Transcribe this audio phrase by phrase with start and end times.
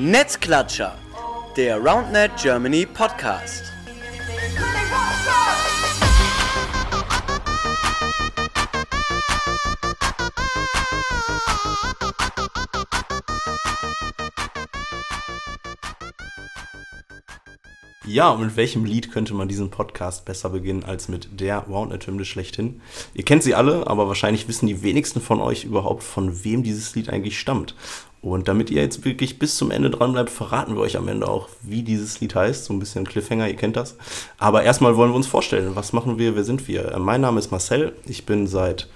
[0.00, 0.94] Netzklatscher,
[1.56, 3.64] der RoundNet Germany Podcast.
[18.06, 22.24] Ja, und mit welchem Lied könnte man diesen Podcast besser beginnen als mit der Roundnet-Hymne
[22.24, 22.80] schlechthin?
[23.12, 26.94] Ihr kennt sie alle, aber wahrscheinlich wissen die wenigsten von euch überhaupt, von wem dieses
[26.94, 27.74] Lied eigentlich stammt.
[28.20, 31.28] Und damit ihr jetzt wirklich bis zum Ende dran bleibt, verraten wir euch am Ende
[31.28, 32.64] auch, wie dieses Lied heißt.
[32.64, 33.96] So ein bisschen Cliffhanger, ihr kennt das.
[34.38, 36.92] Aber erstmal wollen wir uns vorstellen, was machen wir, wer sind wir?
[36.92, 38.88] Äh, mein Name ist Marcel, ich bin seit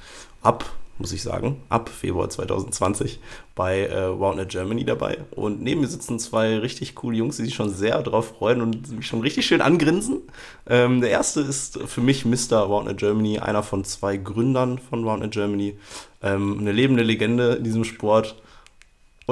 [0.42, 0.64] ab
[0.98, 3.18] muss ich sagen, ab Februar 2020
[3.54, 5.18] bei äh, WildNet Germany dabei.
[5.32, 8.90] Und neben mir sitzen zwei richtig coole Jungs, die sich schon sehr darauf freuen und
[8.92, 10.20] mich schon richtig schön angrinsen.
[10.66, 12.70] Ähm, der erste ist für mich Mr.
[12.70, 15.76] WildNet Germany, einer von zwei Gründern von WildNet Germany.
[16.22, 18.36] Ähm, eine lebende Legende in diesem Sport.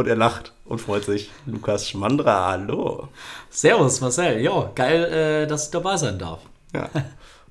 [0.01, 1.31] Und er lacht und freut sich.
[1.45, 3.09] Lukas Schmandra, hallo.
[3.51, 4.41] Servus, Marcel.
[4.41, 6.41] Ja, geil, äh, dass ich dabei sein darf.
[6.73, 6.89] Ja.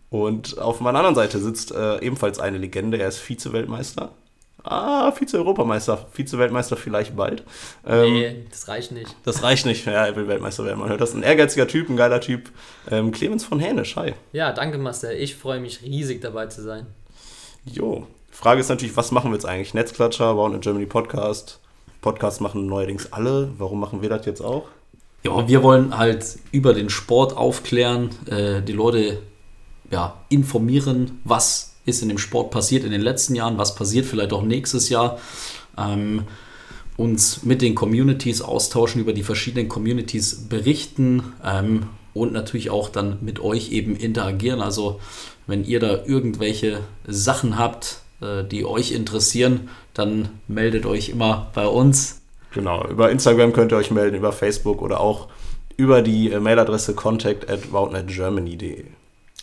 [0.09, 2.97] Und auf meiner anderen Seite sitzt äh, ebenfalls eine Legende.
[2.97, 4.09] Er ist Vize-Weltmeister.
[4.63, 7.43] Ah, Vize-Europameister, Vize-Weltmeister vielleicht bald.
[7.85, 9.15] Ähm, nee, das reicht nicht.
[9.25, 9.85] Das reicht nicht.
[9.85, 10.79] Ja, er will Weltmeister werden.
[10.79, 11.13] Man hört das.
[11.13, 12.49] Ein ehrgeiziger Typ, ein geiler Typ.
[12.89, 14.15] Ähm, Clemens von Hänisch, hi.
[14.31, 15.15] Ja, danke, Marcel.
[15.17, 16.87] Ich freue mich riesig dabei zu sein.
[17.63, 18.07] Jo.
[18.31, 19.75] Frage ist natürlich, was machen wir jetzt eigentlich?
[19.75, 21.59] Netzklatscher, Bauen in Germany Podcast.
[22.01, 23.51] Podcasts machen neuerdings alle.
[23.57, 24.65] Warum machen wir das jetzt auch?
[25.23, 29.21] Ja, wir wollen halt über den Sport aufklären, äh, die Leute
[29.91, 34.31] ja, informieren, was ist in dem Sport passiert in den letzten Jahren, was passiert vielleicht
[34.31, 35.19] auch nächstes Jahr.
[35.77, 36.23] Ähm,
[36.95, 43.17] uns mit den Communities austauschen, über die verschiedenen Communities berichten ähm, und natürlich auch dann
[43.21, 44.61] mit euch eben interagieren.
[44.61, 44.99] Also
[45.47, 51.67] wenn ihr da irgendwelche Sachen habt, äh, die euch interessieren, dann meldet euch immer bei
[51.67, 52.21] uns.
[52.51, 55.27] Genau, über Instagram könnt ihr euch melden, über Facebook oder auch
[55.77, 57.61] über die äh, Mailadresse contact at.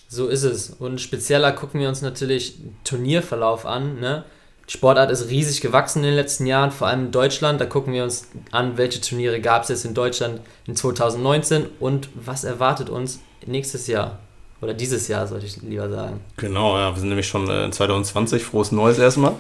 [0.09, 0.71] So ist es.
[0.71, 4.01] Und spezieller gucken wir uns natürlich Turnierverlauf an.
[4.01, 4.25] Ne?
[4.69, 7.61] Die Sportart ist riesig gewachsen in den letzten Jahren, vor allem in Deutschland.
[7.61, 12.09] Da gucken wir uns an, welche Turniere gab es jetzt in Deutschland in 2019 und
[12.15, 14.19] was erwartet uns nächstes Jahr.
[14.63, 16.21] Oder dieses Jahr, sollte ich lieber sagen.
[16.39, 18.43] Genau, ja, wir sind nämlich schon in 2020.
[18.43, 19.35] Frohes Neues erstmal.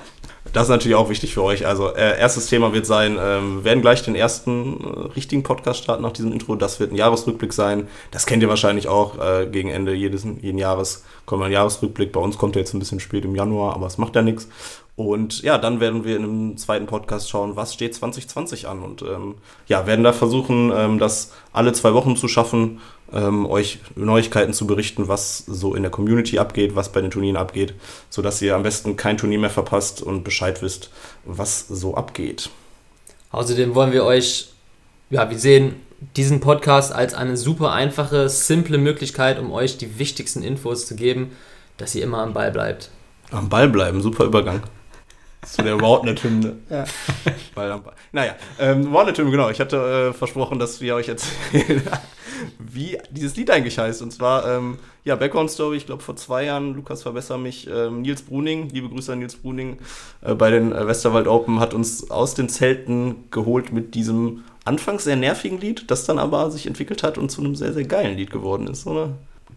[0.53, 1.66] Das ist natürlich auch wichtig für euch.
[1.66, 6.03] Also, äh, erstes Thema wird sein, ähm, werden gleich den ersten äh, richtigen Podcast starten
[6.03, 6.54] nach diesem Intro.
[6.54, 7.88] Das wird ein Jahresrückblick sein.
[8.10, 9.19] Das kennt ihr wahrscheinlich auch.
[9.19, 12.12] Äh, gegen Ende jedes, jeden Jahres kommt ein Jahresrückblick.
[12.12, 14.48] Bei uns kommt der jetzt ein bisschen spät im Januar, aber es macht ja nichts.
[14.96, 18.82] Und ja, dann werden wir in einem zweiten Podcast schauen, was steht 2020 an.
[18.82, 19.34] Und ähm,
[19.66, 22.80] ja, werden da versuchen, ähm, das alle zwei Wochen zu schaffen,
[23.12, 27.36] ähm, euch Neuigkeiten zu berichten, was so in der Community abgeht, was bei den Turnieren
[27.36, 27.74] abgeht,
[28.08, 30.90] sodass ihr am besten kein Turnier mehr verpasst und Bescheid wisst,
[31.26, 32.48] was so abgeht.
[33.32, 34.48] Außerdem wollen wir euch,
[35.10, 35.74] ja, wir sehen
[36.16, 41.32] diesen Podcast als eine super einfache, simple Möglichkeit, um euch die wichtigsten Infos zu geben,
[41.76, 42.90] dass ihr immer am Ball bleibt.
[43.30, 44.62] Am Ball bleiben, super Übergang.
[45.46, 46.56] Zu der Roundnet-Hymne.
[46.70, 46.84] Ja.
[48.12, 49.50] naja, ähm, Roundnet-Hymne, genau.
[49.50, 51.82] Ich hatte äh, versprochen, dass wir euch erzählen,
[52.58, 54.02] wie dieses Lied eigentlich heißt.
[54.02, 58.22] Und zwar, ähm, ja, Background-Story, ich glaube vor zwei Jahren, Lukas verbessere mich, ähm, Nils
[58.22, 59.78] Bruning, liebe Grüße an Nils Bruning,
[60.22, 65.04] äh, bei den äh, Westerwald Open, hat uns aus den Zelten geholt mit diesem anfangs
[65.04, 68.16] sehr nervigen Lied, das dann aber sich entwickelt hat und zu einem sehr, sehr geilen
[68.16, 69.12] Lied geworden ist, oder?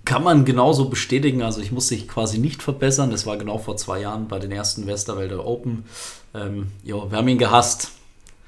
[0.10, 1.44] Kann man genauso bestätigen.
[1.44, 3.12] Also ich musste sich quasi nicht verbessern.
[3.12, 5.86] Das war genau vor zwei Jahren bei den ersten Westerwälder Open.
[6.34, 7.92] Ähm, jo, wir haben ihn gehasst.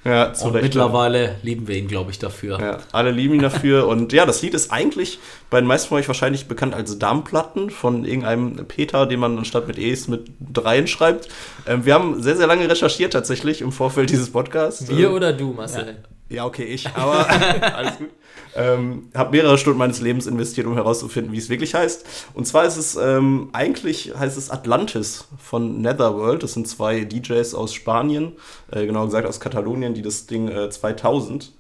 [0.04, 0.64] Ja, zu und Recht.
[0.64, 2.60] Mittlerweile lieben wir ihn, glaube ich, dafür.
[2.60, 3.88] Ja, alle lieben ihn dafür.
[3.90, 5.20] und ja, das Lied ist eigentlich
[5.52, 9.68] bei den meisten von euch wahrscheinlich bekannt als Darmplatten von irgendeinem Peter, den man anstatt
[9.68, 11.28] mit E's mit dreien schreibt.
[11.68, 14.90] Ähm, wir haben sehr, sehr lange recherchiert tatsächlich im Vorfeld dieses Podcasts.
[14.90, 15.86] Wir ähm, oder du, Marcel?
[15.86, 15.94] Ja.
[16.32, 17.30] Ja, okay, ich, aber
[17.76, 18.10] alles gut.
[18.54, 22.06] Ähm, habe mehrere Stunden meines Lebens investiert, um herauszufinden, wie es wirklich heißt.
[22.34, 26.44] Und zwar ist es ähm, eigentlich heißt es Atlantis von Netherworld.
[26.44, 28.34] Das sind zwei DJs aus Spanien,
[28.72, 31.52] äh, genau gesagt aus Katalonien, die das Ding äh, 2000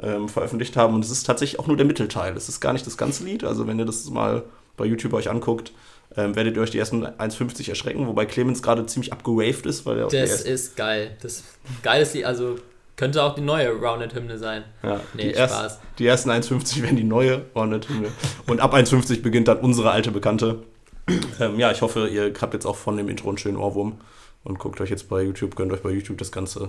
[0.00, 0.94] ähm, veröffentlicht haben.
[0.94, 2.36] Und es ist tatsächlich auch nur der Mittelteil.
[2.36, 3.44] Es ist gar nicht das ganze Lied.
[3.44, 4.42] Also wenn ihr das mal
[4.76, 5.72] bei YouTube euch anguckt,
[6.16, 9.98] ähm, werdet ihr euch die ersten 1,50 erschrecken, wobei Clemens gerade ziemlich abgewaved ist, weil
[9.98, 11.16] er Das ist geil.
[11.22, 11.44] Das
[11.82, 12.56] geil ist die, also
[13.02, 14.62] könnte auch die neue Rounded-Hymne sein.
[14.84, 15.50] Ja, nee, die, Spaß.
[15.50, 18.12] Erst, die ersten 1,50 werden die neue Rounded-Hymne.
[18.46, 20.62] Und ab 1,50 beginnt dann unsere alte Bekannte.
[21.40, 23.98] Ähm, ja, ich hoffe, ihr habt jetzt auch von dem Intro einen schönen Ohrwurm
[24.44, 26.68] und guckt euch jetzt bei YouTube, gönnt euch bei YouTube das ganze,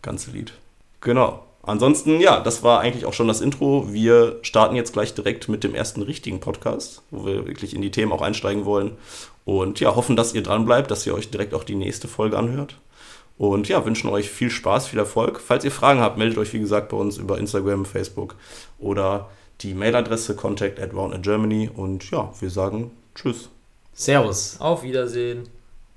[0.00, 0.52] ganze Lied.
[1.00, 1.44] Genau.
[1.64, 3.92] Ansonsten, ja, das war eigentlich auch schon das Intro.
[3.92, 7.90] Wir starten jetzt gleich direkt mit dem ersten richtigen Podcast, wo wir wirklich in die
[7.90, 8.92] Themen auch einsteigen wollen.
[9.44, 12.38] Und ja, hoffen, dass ihr dran bleibt, dass ihr euch direkt auch die nächste Folge
[12.38, 12.76] anhört.
[13.36, 15.40] Und ja, wünschen euch viel Spaß, viel Erfolg.
[15.40, 18.36] Falls ihr Fragen habt, meldet euch wie gesagt bei uns über Instagram, Facebook
[18.78, 19.28] oder
[19.60, 20.90] die Mailadresse contact at
[21.22, 21.70] Germany.
[21.74, 23.48] Und ja, wir sagen Tschüss.
[23.92, 24.60] Servus.
[24.60, 25.48] Auf Wiedersehen.